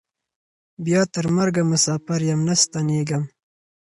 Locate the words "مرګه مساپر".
1.37-2.19